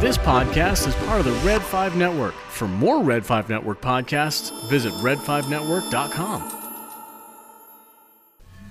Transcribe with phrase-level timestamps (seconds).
[0.00, 2.34] This podcast is part of the Red 5 Network.
[2.50, 6.52] For more Red 5 Network podcasts, visit red5network.com.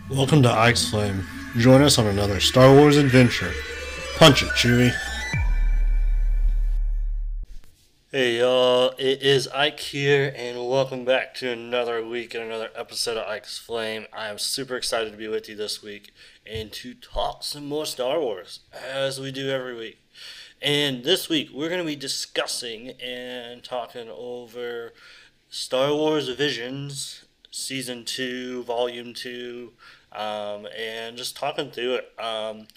[0.10, 1.26] Welcome to Ike's Flame.
[1.58, 3.54] Join us on another Star Wars adventure.
[4.18, 4.94] Punch it, Chewie.
[8.12, 13.18] Hey y'all, it is Ike here, and welcome back to another week and another episode
[13.18, 14.06] of Ike's Flame.
[14.14, 16.14] I am super excited to be with you this week
[16.46, 20.00] and to talk some more Star Wars, as we do every week.
[20.62, 24.94] And this week, we're going to be discussing and talking over
[25.50, 29.74] Star Wars Visions, Season 2, Volume 2,
[30.12, 32.14] um, and just talking through it.
[32.20, 32.68] Um,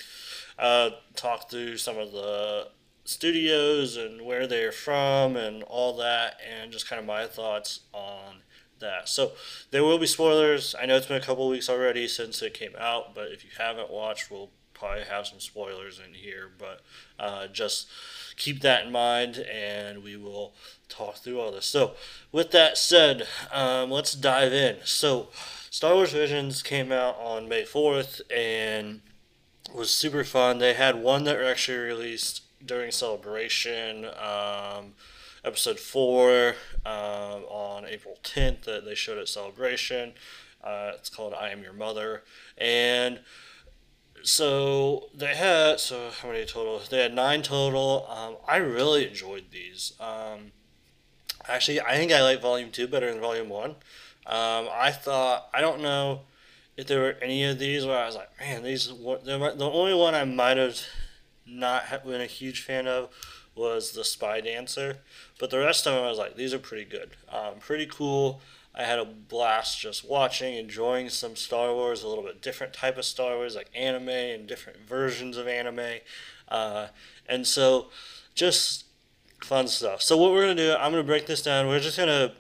[0.59, 2.69] uh, talk through some of the
[3.05, 8.43] studios and where they're from and all that, and just kind of my thoughts on
[8.81, 9.09] that.
[9.09, 9.33] So
[9.71, 10.75] there will be spoilers.
[10.81, 13.51] I know it's been a couple weeks already since it came out, but if you
[13.59, 16.51] haven't watched, we'll probably have some spoilers in here.
[16.57, 16.81] But
[17.19, 17.89] uh, just
[18.37, 20.55] keep that in mind, and we will
[20.89, 21.67] talk through all this.
[21.67, 21.95] So
[22.33, 24.79] with that said, um, let's dive in.
[24.85, 25.29] So
[25.71, 29.01] Star Wars Visions came out on May fourth, and
[29.75, 30.59] was super fun.
[30.59, 34.07] They had one that actually released during celebration.
[34.07, 34.95] Um,
[35.49, 36.55] episode four
[36.85, 40.13] um, on April 10th that they showed at celebration.
[40.63, 42.23] Uh, it's called "I Am Your Mother,"
[42.59, 43.21] and
[44.23, 46.83] so they had so how many total?
[46.91, 48.07] They had nine total.
[48.11, 49.95] Um, I really enjoyed these.
[49.99, 50.53] Um,
[51.49, 53.71] actually, I think I like Volume Two better than Volume One.
[54.27, 56.23] Um, I thought I don't know
[56.77, 60.15] if there were any of these where I was like, man, these the only one
[60.15, 60.79] I might have
[61.47, 63.09] not been a huge fan of
[63.59, 64.99] was the Spy Dancer,
[65.39, 68.41] but the rest of them I was like, these are pretty good, um, pretty cool.
[68.75, 72.97] I had a blast just watching, enjoying some Star Wars, a little bit different type
[72.97, 75.99] of Star Wars, like anime and different versions of anime,
[76.49, 76.89] uh,
[77.29, 77.89] and so
[78.35, 78.85] just
[79.43, 80.01] fun stuff.
[80.01, 81.67] So what we're gonna do, I'm gonna break this down.
[81.67, 82.35] We're just gonna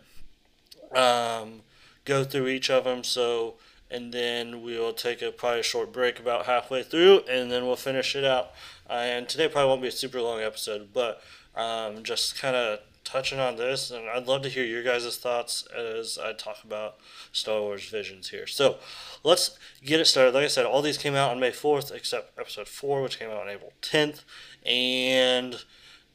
[0.95, 1.63] um,
[2.05, 3.03] go through each of them.
[3.03, 3.57] So
[3.91, 7.77] and then we'll take a probably a short break about halfway through, and then we'll
[7.77, 8.53] finish it out.
[8.89, 11.23] Uh, and today probably won't be a super long episode, but
[11.55, 15.67] um, just kind of touching on this, and I'd love to hear your guys' thoughts
[15.75, 16.97] as I talk about
[17.33, 18.47] Star Wars Visions here.
[18.47, 18.77] So
[19.25, 20.35] let's get it started.
[20.35, 23.31] Like I said, all these came out on May 4th, except episode 4, which came
[23.31, 24.25] out on April 10th,
[24.65, 25.65] and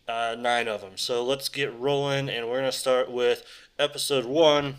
[0.08, 0.94] uh, nine of them.
[0.96, 3.44] So let's get rolling, and we're going to start with
[3.80, 4.76] episode 1.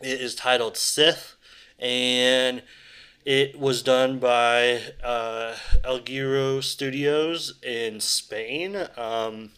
[0.00, 1.36] It is titled Sith
[1.78, 2.62] and
[3.28, 8.74] it was done by uh, El Guiri Studios in Spain.
[8.96, 9.50] Um,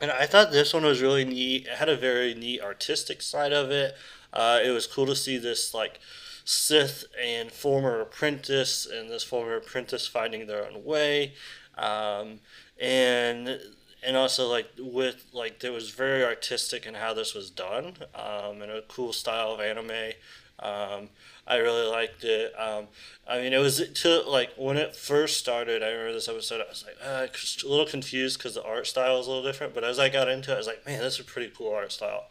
[0.00, 1.66] and I thought this one was really neat.
[1.66, 3.94] It had a very neat artistic side of it.
[4.32, 6.00] Uh, it was cool to see this like
[6.46, 11.34] Sith and former apprentice, and this former apprentice finding their own way.
[11.76, 12.40] Um,
[12.80, 13.60] and
[14.02, 18.62] and also like with like there was very artistic in how this was done um,
[18.62, 20.14] and a cool style of anime
[20.58, 21.10] um,
[21.46, 22.52] I really liked it.
[22.58, 22.86] Um,
[23.26, 25.82] I mean, it was to like when it first started.
[25.82, 26.62] I remember this episode.
[26.62, 29.74] I was like uh, a little confused because the art style is a little different.
[29.74, 31.72] But as I got into it, I was like, man, this is a pretty cool
[31.72, 32.24] art style,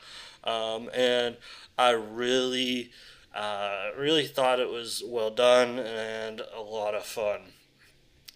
[0.44, 1.38] um, and
[1.78, 2.91] I really,
[3.35, 7.41] uh, really thought it was well done and a lot of fun.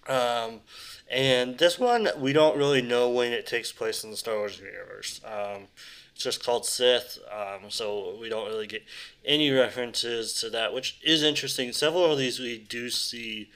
[0.08, 0.62] Um,
[1.10, 4.60] and this one, we don't really know when it takes place in the Star Wars
[4.60, 5.22] universe.
[5.26, 5.68] Um,
[6.18, 8.84] just called Sith, um, so we don't really get
[9.26, 11.72] any references to that, which is interesting.
[11.72, 13.50] Several of these we do see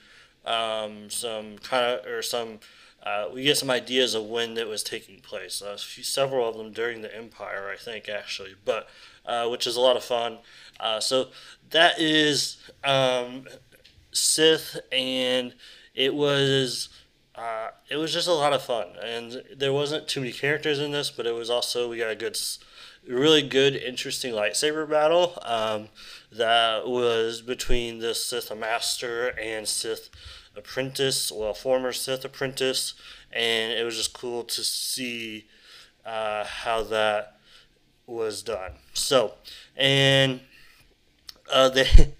[0.44, 2.60] um, some kind of or some.
[3.04, 5.60] Uh, we get some ideas of when it was taking place.
[5.60, 8.88] Uh, few, several of them during the Empire, I think, actually, but
[9.26, 10.38] uh, which is a lot of fun.
[10.78, 11.28] Uh, so
[11.70, 13.46] that is um,
[14.12, 15.54] Sith, and
[15.94, 16.88] it was
[17.42, 20.92] uh, it was just a lot of fun, and there wasn't too many characters in
[20.92, 22.38] this, but it was also we got a good,
[23.04, 25.88] really good, interesting lightsaber battle um,
[26.30, 30.08] that was between the Sith Master and Sith
[30.56, 32.94] Apprentice, well, former Sith Apprentice,
[33.32, 35.46] and it was just cool to see
[36.06, 37.38] uh, how that
[38.06, 38.74] was done.
[38.94, 39.32] So,
[39.76, 40.42] and
[41.52, 42.14] uh, they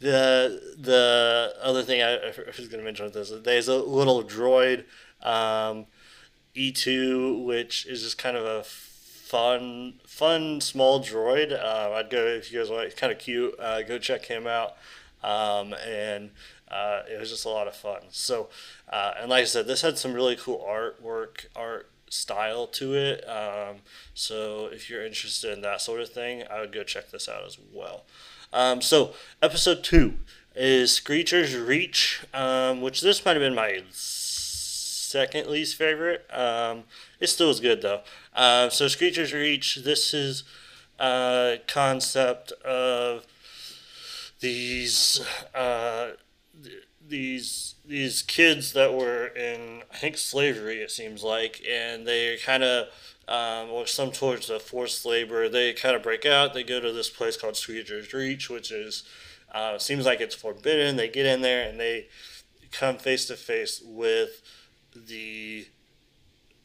[0.00, 4.22] the the other thing I, I was going to mention with this, there's a little
[4.22, 4.84] droid
[5.22, 5.86] um,
[6.54, 11.52] E2, which is just kind of a fun, fun small droid.
[11.52, 12.86] Uh, I'd go if you guys want.
[12.86, 13.54] It's kind of cute.
[13.58, 14.76] Uh, go check him out.
[15.22, 16.30] Um, and
[16.68, 18.02] uh, it was just a lot of fun.
[18.10, 18.48] So,
[18.88, 23.26] uh, and like I said, this had some really cool artwork, art style to it.
[23.26, 23.76] Um,
[24.12, 27.46] so if you're interested in that sort of thing, I would go check this out
[27.46, 28.04] as well.
[28.52, 30.14] Um, so episode two
[30.54, 36.26] is Screecher's Reach, um, which this might have been my second least favorite.
[36.32, 36.84] Um,
[37.20, 38.00] it still was good though.
[38.34, 39.76] Uh, so Screechers Reach.
[39.76, 40.42] This is
[40.98, 43.24] a concept of
[44.40, 45.20] these
[45.54, 46.10] uh,
[47.10, 52.62] these these kids that were in I think slavery it seems like, and they kind
[52.62, 52.88] of
[53.28, 55.48] um, or some towards the forced labor.
[55.48, 56.54] They kind of break out.
[56.54, 59.04] They go to this place called Screechers Reach, which is
[59.52, 60.96] uh, seems like it's forbidden.
[60.96, 62.08] They get in there and they
[62.72, 64.42] come face to face with
[64.94, 65.66] the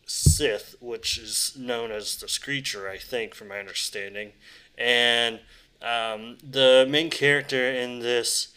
[0.05, 4.33] Sith, which is known as the Screecher, I think, from my understanding.
[4.77, 5.39] And
[5.81, 8.49] um, the main character in this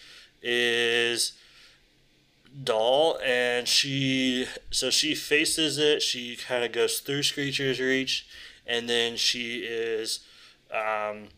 [0.42, 1.32] is
[2.62, 6.02] Daal, and she so she faces it.
[6.02, 8.26] She kind of goes through Screecher's Reach,
[8.66, 10.20] and then she is.
[10.70, 11.28] Um,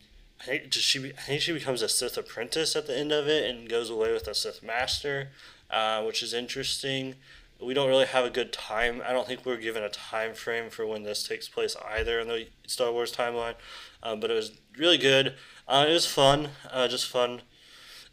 [0.40, 3.48] I think she I think she becomes a Sith apprentice at the end of it
[3.48, 5.28] and goes away with a Sith master,
[5.70, 7.16] uh, which is interesting.
[7.60, 9.02] We don't really have a good time.
[9.06, 12.28] I don't think we're given a time frame for when this takes place either in
[12.28, 13.54] the Star Wars timeline,
[14.02, 15.34] um, but it was really good.
[15.68, 17.42] Uh, it was fun, uh, just fun,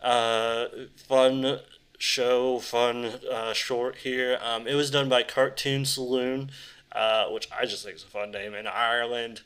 [0.02, 0.66] uh,
[0.98, 1.62] fun
[1.98, 4.40] show, fun uh, short here.
[4.44, 6.52] Um, it was done by Cartoon Saloon,
[6.92, 9.42] uh, which I just think is a fun name in Ireland.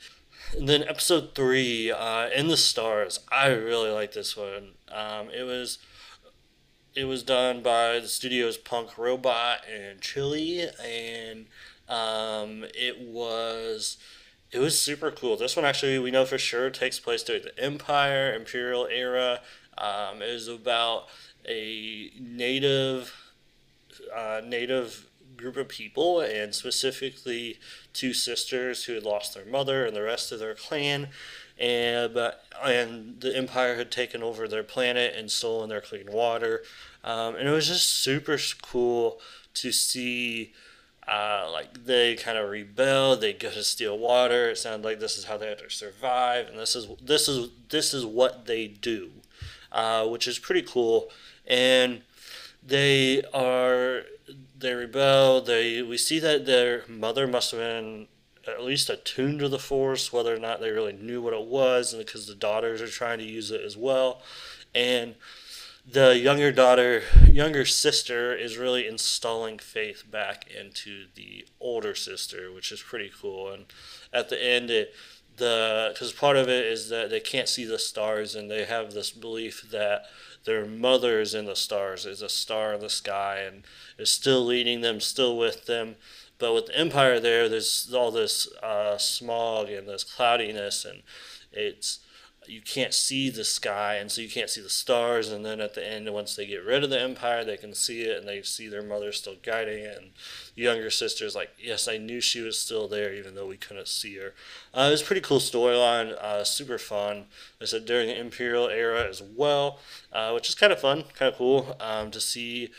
[0.57, 3.19] And then episode three, uh, in the stars.
[3.31, 4.71] I really like this one.
[4.91, 5.79] Um, it was
[6.93, 11.45] it was done by the studio's Punk Robot and Chile, and
[11.87, 13.97] um, it was
[14.51, 15.37] it was super cool.
[15.37, 19.39] This one actually we know for sure takes place during the Empire Imperial era.
[19.77, 21.07] Um, it was about
[21.47, 23.13] a native
[24.15, 25.07] uh, native
[25.41, 27.59] group of people, and specifically
[27.93, 31.09] two sisters who had lost their mother and the rest of their clan,
[31.59, 32.17] and
[32.63, 36.61] and the empire had taken over their planet and stolen their clean water,
[37.03, 39.19] um, and it was just super cool
[39.55, 40.53] to see.
[41.07, 44.51] Uh, like they kind of rebel, they go to steal water.
[44.51, 47.49] It sounded like this is how they had to survive, and this is this is
[47.69, 49.09] this is what they do,
[49.71, 51.09] uh, which is pretty cool.
[51.47, 52.01] And
[52.63, 54.03] they are
[54.57, 55.41] they rebel.
[55.41, 58.07] They we see that their mother must have been
[58.47, 61.93] at least attuned to the force, whether or not they really knew what it was,
[61.93, 64.21] and because the daughters are trying to use it as well,
[64.73, 65.15] and
[65.89, 72.71] the younger daughter, younger sister, is really installing faith back into the older sister, which
[72.71, 73.51] is pretty cool.
[73.51, 73.65] And
[74.13, 74.93] at the end, it
[75.37, 78.93] the because part of it is that they can't see the stars, and they have
[78.93, 80.05] this belief that
[80.45, 83.63] their mother is in the stars, is a star in the sky, and
[83.97, 85.95] is still leading them, still with them.
[86.39, 91.03] But with the Empire, there, there's all this uh, smog and this cloudiness, and
[91.51, 91.99] it's
[92.51, 95.31] you can't see the sky, and so you can't see the stars.
[95.31, 98.01] And then at the end, once they get rid of the Empire, they can see
[98.01, 99.97] it, and they see their mother still guiding it.
[99.97, 100.11] And
[100.55, 103.87] the younger sister's like, "Yes, I knew she was still there, even though we couldn't
[103.87, 104.33] see her."
[104.73, 107.27] Uh, it was pretty cool storyline, uh, super fun.
[107.61, 109.79] I said during the Imperial era as well,
[110.11, 112.69] uh, which is kind of fun, kind of cool um, to see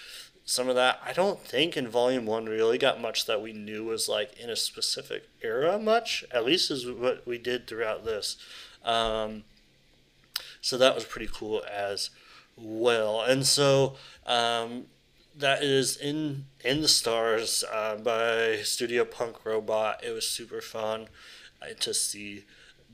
[0.44, 1.00] some of that.
[1.02, 4.50] I don't think in Volume 1 really got much that we knew was like in
[4.50, 8.36] a specific era much, at least is what we did throughout this.
[8.84, 9.44] Um,
[10.62, 12.08] so that was pretty cool as
[12.56, 13.20] well.
[13.20, 14.84] And so um,
[15.36, 20.02] that is in in the stars uh, by Studio Punk Robot.
[20.02, 21.08] It was super fun
[21.60, 22.44] uh, to see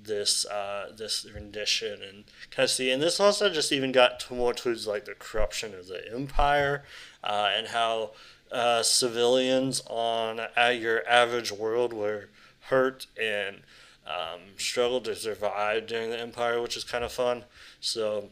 [0.00, 2.90] this uh, this rendition and kind of see.
[2.90, 6.85] And this also just even got to more towards like the corruption of the empire
[7.23, 8.12] uh, and how
[8.50, 10.40] uh, civilians on
[10.75, 12.31] your average world were
[12.71, 13.61] hurt and
[14.09, 17.45] um, struggled to survive during the empire, which is kind of fun.
[17.81, 18.31] So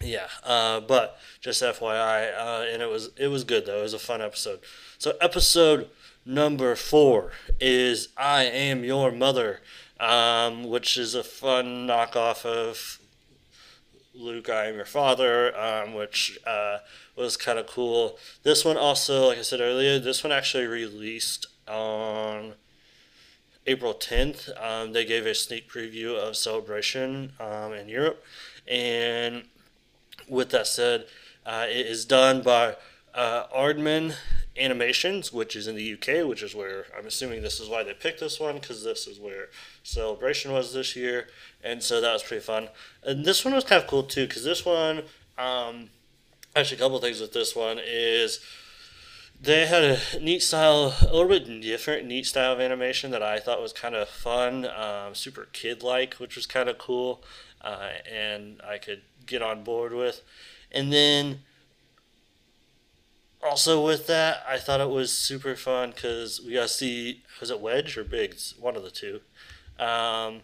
[0.00, 3.80] yeah, uh, but just FYI, uh, and it was it was good though.
[3.80, 4.60] It was a fun episode.
[4.98, 5.88] So episode
[6.24, 9.60] number four is "I Am Your Mother,"
[9.98, 12.98] um, which is a fun knockoff of
[14.14, 16.78] Luke, I Am Your Father, um, which uh,
[17.16, 18.18] was kind of cool.
[18.42, 22.54] This one also, like I said earlier, this one actually released on
[23.66, 24.50] April 10th.
[24.62, 28.22] Um, they gave a sneak preview of Celebration um, in Europe
[28.66, 29.44] and
[30.28, 31.06] with that said,
[31.44, 32.76] uh, it is done by
[33.14, 34.14] uh, Aardman
[34.56, 37.92] Animations, which is in the UK, which is where I'm assuming this is why they
[37.92, 39.48] picked this one because this is where
[39.82, 41.28] Celebration was this year,
[41.62, 42.68] and so that was pretty fun.
[43.02, 45.02] And this one was kind of cool too because this one,
[45.36, 45.90] um,
[46.54, 48.40] actually, a couple things with this one is
[49.44, 53.38] they had a neat style, a little bit different, neat style of animation that I
[53.38, 57.22] thought was kind of fun, um, super kid like, which was kind of cool
[57.64, 60.22] uh, and I could get on board with.
[60.70, 61.40] And then
[63.42, 67.50] also with that, I thought it was super fun because we got to see was
[67.50, 69.20] it Wedge or Biggs, one of the two.
[69.78, 70.42] Um,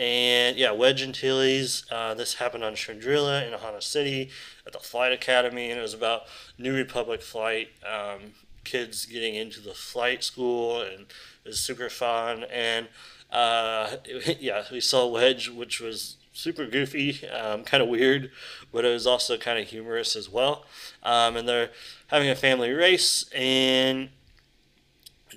[0.00, 1.84] and yeah, Wedge Antilles.
[1.90, 4.30] Uh, this happened on Chandrila in Ahana City
[4.66, 6.22] at the Flight Academy, and it was about
[6.56, 8.32] New Republic flight um,
[8.64, 11.02] kids getting into the flight school, and
[11.44, 12.44] it was super fun.
[12.44, 12.88] And
[13.30, 13.96] uh,
[14.40, 18.30] yeah, we saw Wedge, which was super goofy, um, kind of weird,
[18.72, 20.64] but it was also kind of humorous as well.
[21.02, 21.72] Um, and they're
[22.06, 24.08] having a family race, and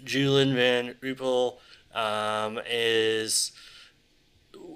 [0.06, 1.58] Julian Van Ruppel
[1.94, 3.52] um, is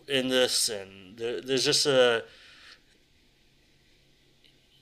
[0.08, 2.24] in this, and there, there's just a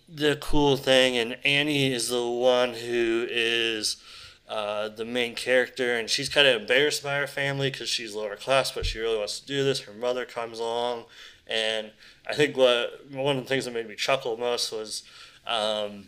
[0.08, 3.98] the cool thing, and Annie is the one who is
[4.48, 8.36] uh, the main character, and she's kind of embarrassed by her family because she's lower
[8.36, 9.82] class, but she really wants to do this.
[9.82, 11.06] Her mother comes along,
[11.48, 11.92] and
[12.28, 15.04] I think what one of the things that made me chuckle most was
[15.48, 16.08] um,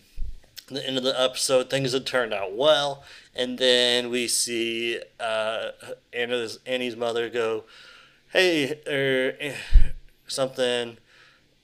[0.67, 1.69] the end of the episode.
[1.69, 3.03] Things had turned out well,
[3.35, 5.69] and then we see uh,
[6.13, 7.63] Anna's, Annie's mother go,
[8.37, 9.55] "Hey," or er,
[10.27, 10.97] something.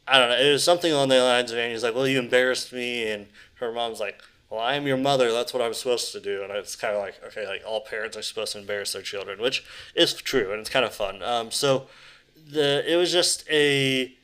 [0.07, 0.37] I don't know.
[0.37, 3.71] It was something on the lines of Annie's like, "Well, you embarrassed me," and her
[3.71, 5.31] mom's like, "Well, I am your mother.
[5.31, 8.17] That's what I'm supposed to do." And it's kind of like, okay, like all parents
[8.17, 9.63] are supposed to embarrass their children, which
[9.93, 11.21] is true, and it's kind of fun.
[11.21, 11.87] Um, so
[12.35, 14.15] the it was just a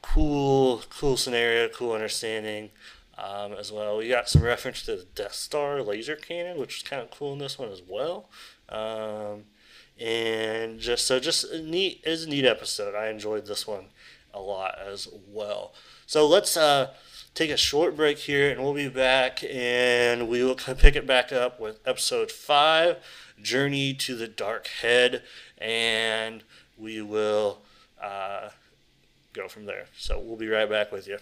[0.00, 2.70] cool, cool scenario, cool understanding.
[3.18, 6.88] Um, as well, we got some reference to the Death Star laser cannon, which was
[6.88, 8.30] kind of cool in this one as well.
[8.70, 9.44] Um,
[10.00, 12.94] and just so just neat is a neat episode.
[12.94, 13.86] I enjoyed this one
[14.32, 15.74] a lot as well.
[16.06, 16.94] So let's uh,
[17.34, 21.32] take a short break here, and we'll be back, and we will pick it back
[21.32, 22.96] up with episode five,
[23.40, 25.22] Journey to the Dark Head,
[25.58, 26.42] and
[26.78, 27.58] we will
[28.02, 28.48] uh,
[29.32, 29.86] go from there.
[29.96, 31.18] So we'll be right back with you.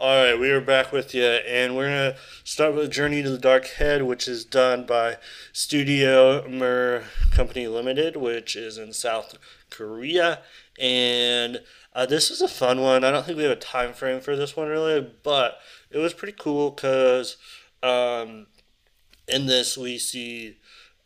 [0.00, 3.36] All right, we are back with you, and we're gonna start with Journey to the
[3.36, 5.18] Dark Head, which is done by
[5.52, 9.36] Studio Mir Company Limited, which is in South
[9.68, 10.38] Korea.
[10.80, 11.60] And
[11.94, 13.04] uh, this is a fun one.
[13.04, 15.58] I don't think we have a time frame for this one really, but
[15.90, 17.36] it was pretty cool because
[17.82, 18.46] um,
[19.28, 20.56] in this we see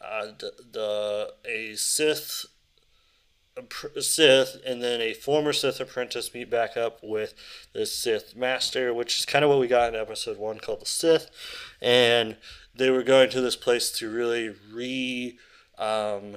[0.01, 2.47] uh, the, the a Sith
[4.01, 7.35] Sith and then a former Sith apprentice meet back up with
[7.73, 10.87] the Sith Master, which is kind of what we got in episode one called the
[10.87, 11.31] Sith.
[11.81, 12.37] And
[12.75, 15.39] they were going to this place to really re.
[15.79, 16.37] Um,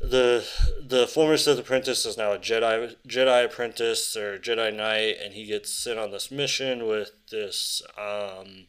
[0.00, 0.46] the
[0.80, 5.46] the former Sith apprentice is now a Jedi Jedi apprentice or Jedi Knight, and he
[5.46, 7.82] gets sent on this mission with this.
[7.96, 8.66] Um,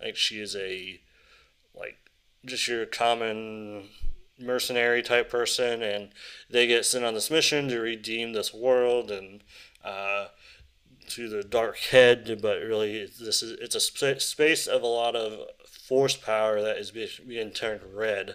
[0.00, 1.00] I think she is a
[1.74, 1.96] like
[2.44, 3.88] just your common
[4.38, 6.10] mercenary type person, and
[6.50, 9.42] they get sent on this mission to redeem this world and
[9.84, 10.26] uh,
[11.08, 12.38] to the dark head.
[12.40, 16.78] But really, this is it's a sp- space of a lot of force power that
[16.78, 18.34] is being turned red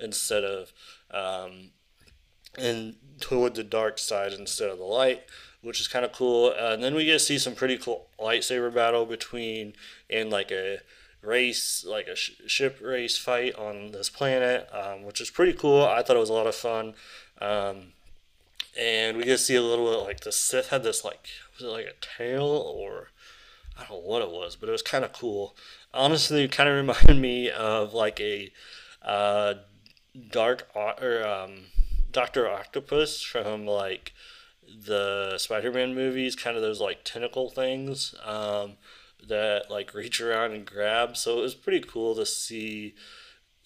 [0.00, 0.72] instead of
[1.10, 1.70] um,
[2.58, 5.24] and toward the dark side instead of the light
[5.64, 6.54] which is kind of cool.
[6.58, 9.72] Uh, and then we get to see some pretty cool lightsaber battle between
[10.10, 10.78] and like a
[11.24, 15.84] race, like a sh- ship race fight on this planet, um, which is pretty cool.
[15.84, 16.94] I thought it was a lot of fun.
[17.40, 17.92] Um,
[18.78, 21.66] and we get to see a little bit like the Sith had this like was
[21.66, 23.10] it like a tail or
[23.78, 25.56] I don't know what it was, but it was kind of cool.
[25.92, 28.52] Honestly, kind of reminded me of like a
[29.02, 29.54] uh,
[30.30, 31.66] dark or um,
[32.10, 34.12] Doctor Octopus from like
[34.66, 38.14] the Spider-Man movies, kind of those like tentacle things.
[38.24, 38.74] Um,
[39.28, 41.16] that like reach around and grab.
[41.16, 42.94] So it was pretty cool to see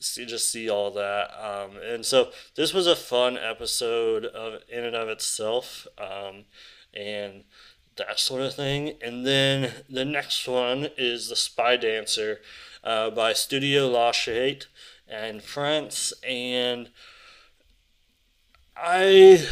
[0.00, 1.31] see just see all that.
[1.38, 6.45] Um, and so this was a fun episode of in and of itself um,
[6.95, 7.45] and
[7.97, 8.95] that sort of thing.
[9.03, 12.41] And then the next one is the spy dancer
[12.85, 14.67] uh, by studio La Cachette
[15.09, 16.12] and france.
[16.23, 16.91] And
[18.77, 19.45] i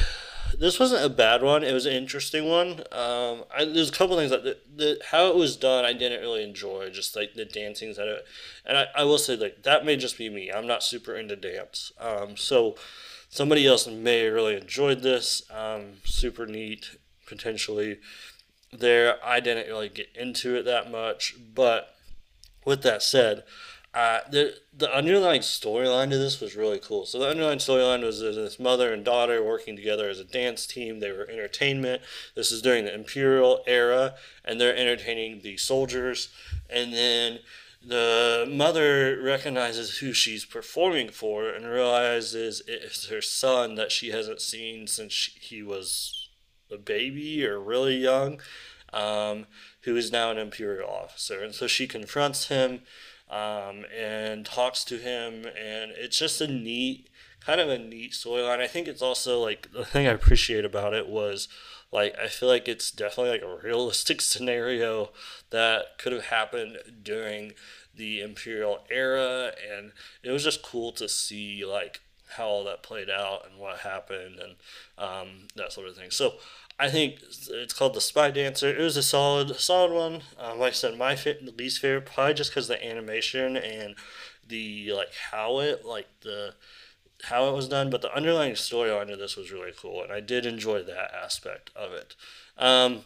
[0.58, 1.62] this wasn't a bad one.
[1.62, 2.80] It was an interesting one.
[2.92, 6.20] Um, I, there's a couple things that the, the, how it was done I didn't
[6.20, 6.90] really enjoy.
[6.90, 8.24] Just like the dancing that it,
[8.64, 10.50] and I, I will say like that may just be me.
[10.50, 11.92] I'm not super into dance.
[11.98, 12.76] Um, so
[13.28, 15.42] somebody else may really enjoyed this.
[15.50, 17.98] Um, super neat potentially.
[18.72, 21.34] There, I didn't really get into it that much.
[21.54, 21.94] But
[22.64, 23.44] with that said,
[23.96, 27.06] uh, the the underlying storyline to this was really cool.
[27.06, 31.00] So the underlying storyline was this mother and daughter working together as a dance team.
[31.00, 32.02] They were entertainment.
[32.34, 36.28] This is during the Imperial era, and they're entertaining the soldiers.
[36.68, 37.38] And then
[37.82, 44.42] the mother recognizes who she's performing for and realizes it's her son that she hasn't
[44.42, 46.28] seen since she, he was
[46.70, 48.42] a baby or really young,
[48.92, 49.46] um,
[49.84, 51.42] who is now an Imperial officer.
[51.42, 52.82] And so she confronts him
[53.30, 57.08] um, and talks to him, and it's just a neat,
[57.40, 58.60] kind of a neat storyline.
[58.60, 61.48] I think it's also like the thing I appreciate about it was
[61.92, 65.10] like I feel like it's definitely like a realistic scenario
[65.50, 67.52] that could have happened during
[67.94, 69.92] the Imperial era, and
[70.22, 74.38] it was just cool to see like how all that played out and what happened
[74.38, 74.54] and
[74.98, 76.10] um, that sort of thing.
[76.10, 76.34] So
[76.78, 78.68] I think it's called the Spy Dancer.
[78.68, 80.22] It was a solid, solid one.
[80.38, 81.16] Um, like I said, my
[81.56, 83.94] least favorite probably just because the animation and
[84.46, 86.54] the like how it like the
[87.24, 90.20] how it was done, but the underlying storyline of this was really cool, and I
[90.20, 92.14] did enjoy that aspect of it.
[92.58, 93.04] Um,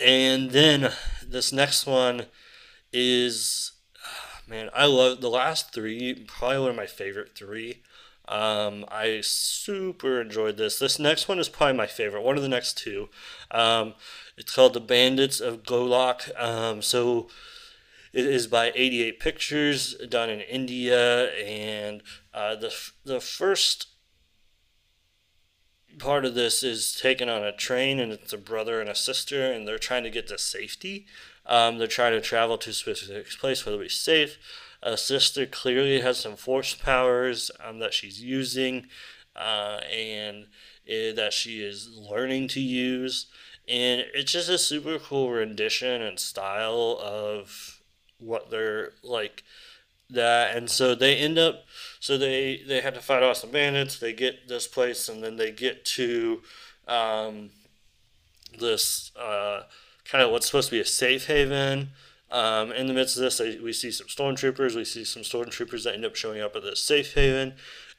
[0.00, 0.92] and then
[1.26, 2.26] this next one
[2.92, 3.72] is,
[4.46, 6.14] man, I love the last three.
[6.26, 7.82] Probably one of my favorite three.
[8.30, 10.78] Um, I super enjoyed this.
[10.78, 12.22] This next one is probably my favorite.
[12.22, 13.08] One of the next two.
[13.50, 13.94] Um,
[14.36, 16.30] it's called The Bandits of Golak.
[16.40, 17.28] Um, so
[18.12, 22.72] it is by 88 Pictures, done in India, and uh, the
[23.04, 23.88] the first
[25.98, 29.52] part of this is taken on a train, and it's a brother and a sister,
[29.52, 31.06] and they're trying to get to safety.
[31.46, 34.38] Um, they're trying to travel to a specific place where they'll be safe.
[34.82, 38.86] A sister clearly has some force powers um, that she's using
[39.36, 40.46] uh, and
[40.86, 43.26] that she is learning to use.
[43.68, 47.80] And it's just a super cool rendition and style of
[48.18, 49.44] what they're like
[50.08, 50.56] that.
[50.56, 51.64] And so they end up
[52.00, 53.98] so they they have to fight off some bandits.
[53.98, 56.42] They get this place and then they get to
[56.88, 57.50] um,
[58.58, 59.62] this uh,
[60.04, 61.90] kind of what's supposed to be a safe haven
[62.30, 64.76] um, in the midst of this, we see some stormtroopers.
[64.76, 67.54] We see some stormtroopers that end up showing up at the safe haven,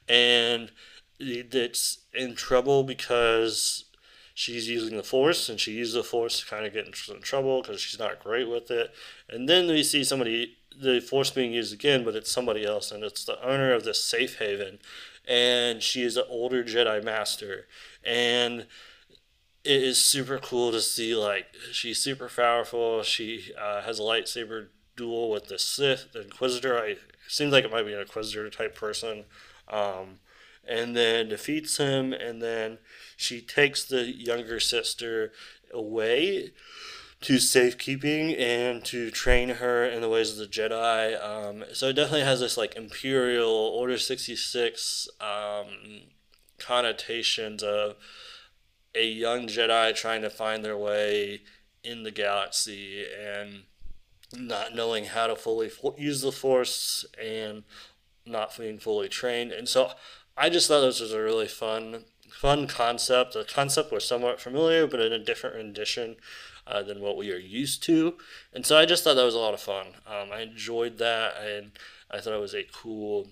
[0.08, 0.70] and
[1.18, 3.84] it's in trouble because
[4.34, 7.20] she's using the force, and she uses the force to kind of get into some
[7.20, 8.94] trouble because she's not great with it.
[9.28, 13.04] And then we see somebody, the force being used again, but it's somebody else, and
[13.04, 14.78] it's the owner of the safe haven,
[15.28, 17.66] and she is an older Jedi Master,
[18.02, 18.66] and
[19.64, 23.02] it is super cool to see like she's super powerful.
[23.02, 26.78] She uh, has a lightsaber duel with the Sith, the Inquisitor.
[26.78, 26.96] I
[27.28, 29.24] seems like it might be an Inquisitor type person,
[29.68, 30.18] um,
[30.66, 32.12] and then defeats him.
[32.12, 32.78] And then
[33.16, 35.32] she takes the younger sister
[35.72, 36.52] away
[37.20, 41.22] to safekeeping and to train her in the ways of the Jedi.
[41.24, 45.68] Um, so it definitely has this like Imperial Order sixty six um,
[46.58, 47.94] connotations of
[48.94, 51.42] a young Jedi trying to find their way
[51.84, 53.64] in the galaxy and
[54.36, 57.64] not knowing how to fully use the Force and
[58.24, 59.52] not being fully trained.
[59.52, 59.92] And so
[60.36, 63.34] I just thought this was a really fun, fun concept.
[63.34, 66.16] The concept was somewhat familiar, but in a different rendition
[66.66, 68.14] uh, than what we are used to.
[68.52, 69.88] And so I just thought that was a lot of fun.
[70.06, 71.72] Um, I enjoyed that, and
[72.10, 73.28] I thought it was a cool,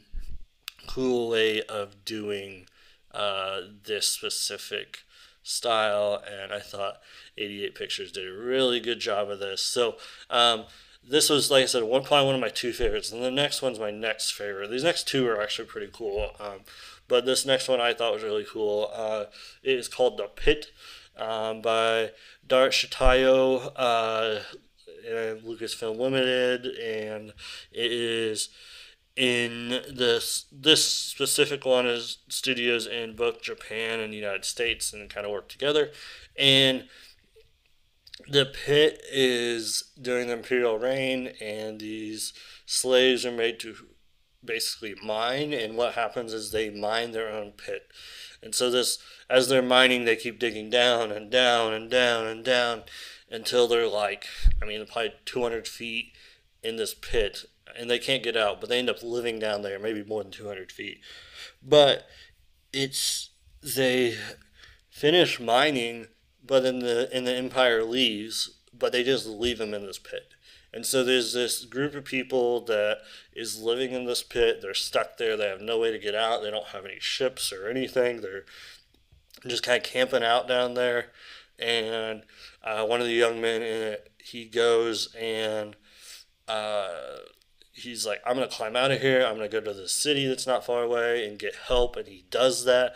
[0.86, 2.66] cool way of doing
[3.12, 5.00] uh, this specific
[5.50, 7.00] style, and I thought
[7.36, 9.62] 88 Pictures did a really good job of this.
[9.62, 9.96] So,
[10.30, 10.64] um,
[11.06, 13.62] this was, like I said, one probably one of my two favorites, and the next
[13.62, 14.70] one's my next favorite.
[14.70, 16.60] These next two are actually pretty cool, um,
[17.08, 18.90] but this next one I thought was really cool.
[18.94, 19.24] Uh,
[19.62, 20.70] it is called The Pit
[21.16, 22.10] um, by
[22.46, 24.40] D'ART Shtajio uh,
[25.08, 27.32] and Lucasfilm Limited, and
[27.72, 28.50] it is
[29.20, 35.10] in this this specific one is studios in both Japan and the United States and
[35.10, 35.90] kind of work together.
[36.38, 36.84] And
[38.26, 42.32] the pit is during the imperial reign, and these
[42.64, 43.74] slaves are made to
[44.42, 45.52] basically mine.
[45.52, 47.88] And what happens is they mine their own pit.
[48.42, 52.42] And so this, as they're mining, they keep digging down and down and down and
[52.42, 52.84] down
[53.30, 54.24] until they're like,
[54.62, 56.12] I mean, probably 200 feet
[56.62, 57.44] in this pit
[57.78, 60.32] and they can't get out, but they end up living down there, maybe more than
[60.32, 61.00] 200 feet.
[61.62, 62.06] But
[62.72, 63.30] it's
[63.62, 64.16] they
[64.90, 66.08] finish mining,
[66.44, 70.34] but in the in the Empire leaves, but they just leave them in this pit.
[70.72, 72.98] And so there's this group of people that
[73.32, 74.60] is living in this pit.
[74.62, 75.36] They're stuck there.
[75.36, 76.42] They have no way to get out.
[76.42, 78.20] They don't have any ships or anything.
[78.20, 78.44] They're
[79.46, 81.06] just kind of camping out down there.
[81.58, 82.22] And
[82.62, 85.74] uh, one of the young men in it, he goes and
[86.46, 87.18] uh,
[87.82, 89.24] he's like, I'm gonna climb out of here.
[89.24, 92.24] I'm gonna go to the city that's not far away and get help, and he
[92.30, 92.94] does that.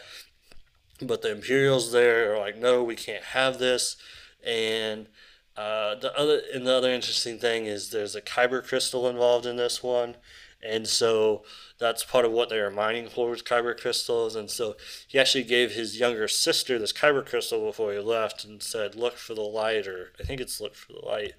[1.01, 3.97] But the Imperials there are like, no, we can't have this.
[4.47, 5.09] And
[5.57, 9.57] uh, the other and the other interesting thing is there's a kyber crystal involved in
[9.57, 10.17] this one,
[10.63, 11.45] and so
[11.79, 14.35] that's part of what they are mining for was kyber crystals.
[14.35, 18.63] And so he actually gave his younger sister this kyber crystal before he left, and
[18.63, 21.35] said, "Look for the light," or I think it's "Look for the light."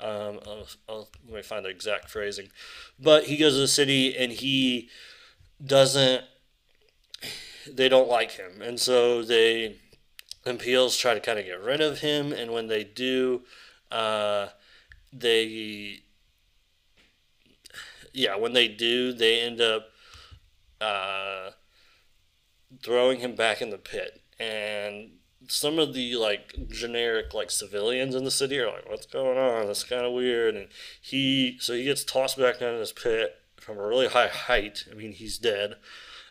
[0.00, 2.48] Um, I'll, I'll, let me find the exact phrasing.
[2.98, 4.90] But he goes to the city and he
[5.64, 6.24] doesn't.
[7.70, 9.78] They don't like him, and so they
[10.44, 13.42] Imperials try to kind of get rid of him, and when they do,
[13.90, 14.48] uh,
[15.12, 16.02] they
[18.12, 19.88] yeah, when they do, they end up
[20.80, 21.50] uh,
[22.82, 25.10] throwing him back in the pit, and
[25.48, 29.66] some of the like generic like civilians in the city are like, "What's going on?
[29.66, 30.68] That's kind of weird." And
[31.00, 34.84] he so he gets tossed back down in this pit from a really high height.
[34.90, 35.76] I mean, he's dead.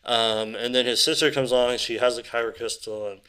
[0.05, 1.77] Um, and then his sister comes along.
[1.77, 3.21] She has a kyber crystal, and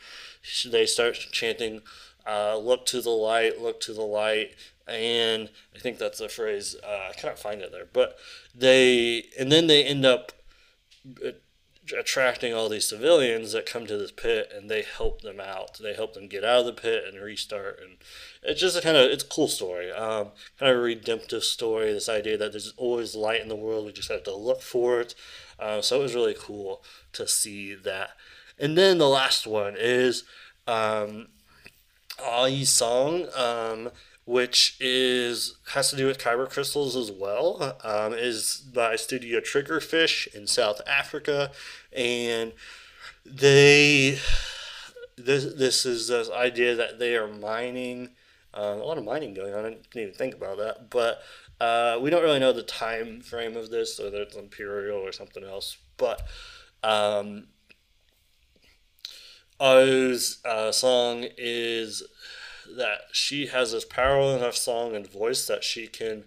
[0.43, 1.83] she, they start chanting,
[2.27, 3.61] uh, "Look to the light!
[3.61, 4.55] Look to the light!"
[4.87, 6.77] And I think that's the phrase.
[6.85, 8.19] Uh, I can't find it there, but
[8.55, 10.33] they and then they end up
[11.25, 11.31] uh,
[11.93, 15.79] attracting all these civilians that come to this pit and they help them out.
[15.79, 17.81] They help them get out of the pit and restart.
[17.81, 17.97] And
[18.43, 21.93] it's just a kind of it's a cool story, um, kind of a redemptive story.
[21.93, 23.87] This idea that there's always light in the world.
[23.87, 25.15] We just have to look for it.
[25.59, 28.11] Uh, so it was really cool to see that.
[28.59, 30.25] And then the last one is
[30.67, 31.29] um,
[32.19, 33.27] Aau's song.
[33.35, 33.91] Um,
[34.27, 37.79] which is has to do with kyber crystals as well.
[37.83, 41.53] Um, is by Studio Triggerfish in South Africa,
[41.93, 42.53] and
[43.25, 44.19] they
[45.17, 48.11] this this is this idea that they are mining.
[48.53, 49.65] Um, a lot of mining going on.
[49.65, 51.23] I didn't even think about that, but
[51.61, 55.45] uh, we don't really know the time frame of this, whether it's imperial or something
[55.45, 55.77] else.
[55.99, 56.23] But
[56.83, 57.49] um,
[59.61, 62.03] Aau's uh, song is
[62.77, 66.25] that she has this powerful enough song and voice that she can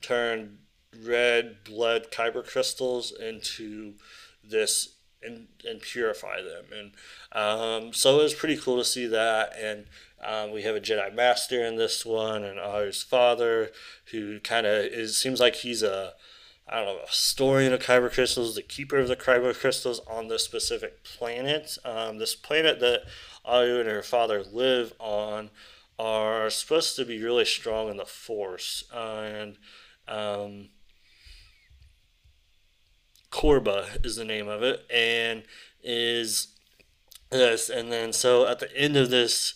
[0.00, 0.58] turn
[1.04, 3.94] red blood kyber crystals into
[4.44, 6.64] this and, and purify them.
[6.72, 6.92] And
[7.32, 9.54] um, so it was pretty cool to see that.
[9.58, 9.86] And
[10.24, 13.70] um, we have a Jedi Master in this one, and Aau's father,
[14.10, 16.14] who kind of is seems like he's a
[16.68, 20.28] I don't know, a historian of kyber crystals, the keeper of the kyber crystals on
[20.28, 21.76] this specific planet.
[21.84, 23.02] Um, this planet that
[23.44, 25.50] Aru and her father live on
[25.98, 28.84] are supposed to be really strong in the force.
[28.92, 29.56] And
[30.08, 30.68] um,
[33.30, 35.44] Korba is the name of it, and
[35.82, 36.48] is
[37.30, 37.68] this.
[37.68, 39.54] And then, so at the end of this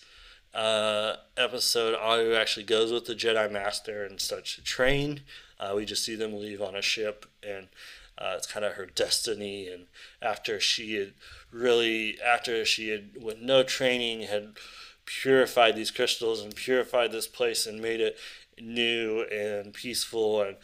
[0.55, 5.21] uh, episode, Aau actually goes with the Jedi Master and starts to train.
[5.61, 7.69] Uh, we just see them leave on a ship, and
[8.19, 9.69] uh, it's kind of her destiny.
[9.69, 9.87] And
[10.23, 11.13] after she had
[11.51, 14.55] really, after she had, with no training, had
[15.07, 18.19] purified these crystals and purified this place and made it
[18.61, 20.57] new and peaceful and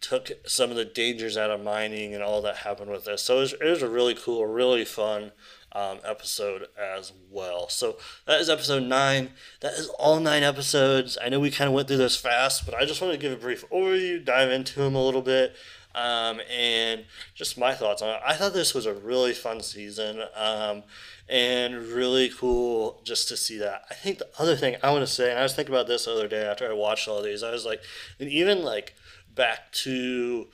[0.00, 3.22] took some of the dangers out of mining and all that happened with this.
[3.22, 5.32] So it was, it was a really cool, really fun
[5.72, 7.68] um, episode as well.
[7.68, 9.30] So that is episode nine.
[9.60, 11.16] That is all nine episodes.
[11.22, 13.32] I know we kind of went through this fast, but I just want to give
[13.32, 15.56] a brief overview, dive into them a little bit.
[15.94, 17.04] Um, and
[17.34, 18.20] just my thoughts on it.
[18.26, 20.22] I thought this was a really fun season.
[20.34, 20.82] Um,
[21.28, 23.84] and really cool just to see that.
[23.90, 26.04] I think the other thing I want to say, and I was thinking about this
[26.04, 27.82] the other day after I watched all these, I was like,
[28.20, 28.94] and even like
[29.34, 30.48] back to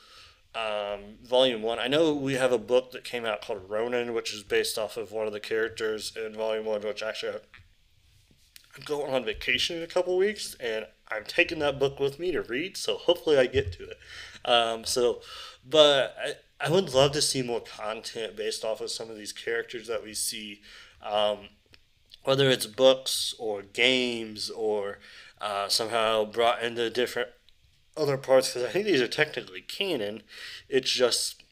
[0.55, 1.79] um, volume one.
[1.79, 4.97] I know we have a book that came out called Ronin, which is based off
[4.97, 7.39] of one of the characters in volume one, which actually
[8.77, 12.31] I'm going on vacation in a couple weeks, and I'm taking that book with me
[12.33, 13.99] to read, so hopefully I get to it.
[14.45, 15.23] Um, so,
[15.69, 19.33] but I, I would love to see more content based off of some of these
[19.33, 20.61] characters that we see,
[21.03, 21.49] um,
[22.25, 24.99] whether it's books or games or
[25.41, 27.31] uh, somehow brought into different
[27.97, 28.53] other parts.
[28.53, 30.23] Because I think these are technically canon.
[30.69, 31.43] It's just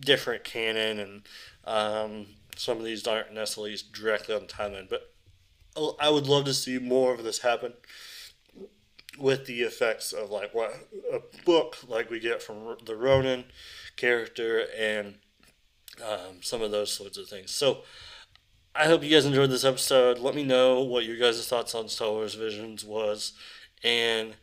[0.00, 1.22] different canon, and
[1.64, 4.88] um, some of these aren't necessarily directly on the timeline.
[4.88, 5.12] But
[6.00, 7.74] I would love to see more of this happen
[9.18, 10.74] with the effects of like what
[11.12, 13.44] a book like we get from the Ronin
[13.96, 15.16] character and
[16.04, 17.50] um, some of those sorts of things.
[17.50, 17.82] So
[18.74, 20.18] I hope you guys enjoyed this episode.
[20.18, 23.32] Let me know what your guys' thoughts on Star Wars Visions was
[23.82, 24.34] and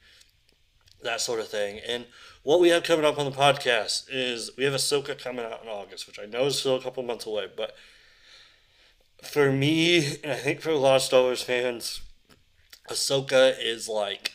[1.04, 1.80] that sort of thing.
[1.88, 2.06] And
[2.42, 5.70] what we have coming up on the podcast is we have Ahsoka coming out in
[5.70, 7.76] August, which I know is still a couple months away, but
[9.26, 12.02] for me, and I think for a lot of Star Wars fans,
[12.90, 14.34] Ahsoka is like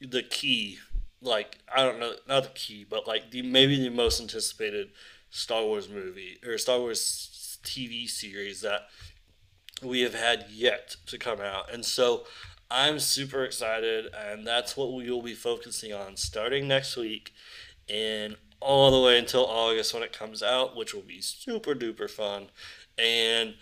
[0.00, 0.78] the key,
[1.20, 4.90] like I don't know, not the key, but like the maybe the most anticipated
[5.30, 8.88] Star Wars movie or Star Wars TV series that
[9.82, 12.24] we have had yet to come out, and so
[12.70, 17.32] I'm super excited, and that's what we will be focusing on starting next week
[17.88, 22.10] and all the way until August when it comes out, which will be super duper
[22.10, 22.46] fun.
[22.98, 23.54] And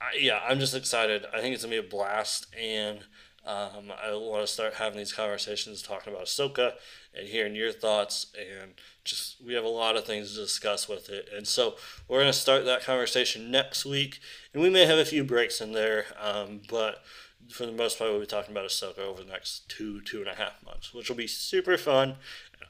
[0.00, 1.26] I, yeah, I'm just excited.
[1.32, 3.00] I think it's gonna be a blast, and
[3.44, 6.72] um, I want to start having these conversations, talking about Ahsoka
[7.14, 11.08] and hearing your thoughts, and just we have a lot of things to discuss with
[11.08, 11.28] it.
[11.34, 14.20] And so we're gonna start that conversation next week,
[14.52, 17.02] and we may have a few breaks in there, um, but
[17.48, 20.28] for the most part, we'll be talking about Ahsoka over the next two, two and
[20.28, 22.16] a half months, which will be super fun.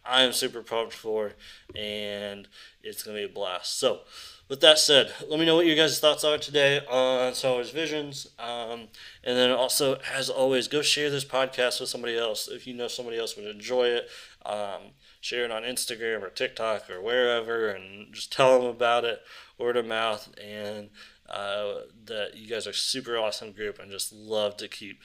[0.04, 1.32] I am super pumped for,
[1.74, 2.48] and
[2.82, 3.78] it's to be a blast.
[3.78, 4.00] So,
[4.48, 7.70] with that said, let me know what your guys' thoughts are today on Star Wars
[7.70, 8.28] Visions.
[8.38, 8.88] Um,
[9.22, 12.48] and then also, as always, go share this podcast with somebody else.
[12.48, 14.08] If you know somebody else would enjoy it,
[14.46, 19.20] um, share it on Instagram or TikTok or wherever and just tell them about it,
[19.58, 20.34] word of mouth.
[20.42, 20.88] And
[21.28, 24.98] uh, that you guys are super awesome group and just love to keep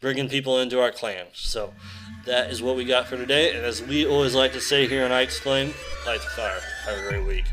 [0.00, 1.26] bringing people into our clan.
[1.34, 1.72] So
[2.26, 3.54] that is what we got for today.
[3.54, 5.72] And as we always like to say here on Ike's Flame,
[6.04, 6.60] light the fire.
[6.84, 7.44] Have a great week.